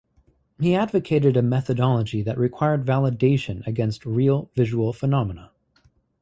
He 0.59 0.73
advocated 0.73 1.37
a 1.37 1.43
methodology 1.43 2.23
that 2.23 2.39
required 2.39 2.87
validation 2.87 3.63
against 3.67 4.03
real 4.03 4.49
visual 4.55 4.93
phenomena. 4.93 5.51